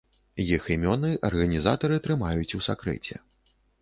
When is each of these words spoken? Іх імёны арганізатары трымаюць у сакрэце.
Іх 0.43 0.69
імёны 0.75 1.11
арганізатары 1.29 1.99
трымаюць 2.07 2.55
у 2.59 2.63
сакрэце. 2.69 3.19